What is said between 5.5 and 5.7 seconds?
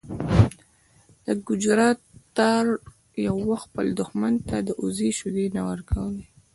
نه